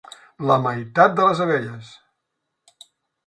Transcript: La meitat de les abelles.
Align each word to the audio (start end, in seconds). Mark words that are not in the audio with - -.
La 0.51 0.55
meitat 0.61 1.13
de 1.19 1.27
les 1.27 1.43
abelles. 1.45 1.91